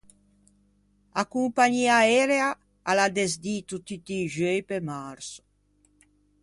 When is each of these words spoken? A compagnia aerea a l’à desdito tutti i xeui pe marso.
A 1.09 1.23
compagnia 1.33 1.93
aerea 2.05 2.49
a 2.89 2.91
l’à 2.99 3.07
desdito 3.19 3.75
tutti 3.87 4.13
i 4.23 4.27
xeui 4.35 4.61
pe 4.69 4.77
marso. 4.91 5.41